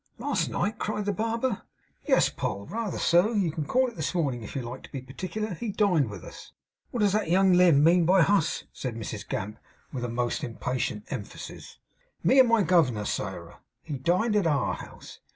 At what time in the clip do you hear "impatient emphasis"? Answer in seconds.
10.43-11.77